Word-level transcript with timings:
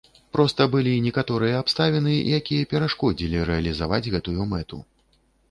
Проста 0.35 0.65
былі 0.75 0.93
некаторыя 1.07 1.59
абставіны, 1.63 2.15
якія 2.39 2.69
перашкодзілі 2.73 3.45
рэалізаваць 3.51 4.03
гэтую 4.19 4.51
мэту. 4.57 4.83